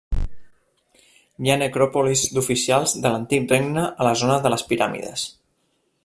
[1.43, 5.27] Hi ha necròpolis d'oficials de l'antic regne a la zona de les piràmides.